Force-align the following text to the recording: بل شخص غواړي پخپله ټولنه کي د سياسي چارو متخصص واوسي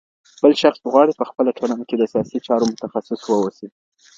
بل 0.41 0.53
شخص 0.61 0.79
غواړي 0.93 1.13
پخپله 1.21 1.51
ټولنه 1.59 1.83
کي 1.89 1.95
د 1.97 2.03
سياسي 2.13 2.39
چارو 2.47 2.69
متخصص 2.71 3.21
واوسي 3.25 3.67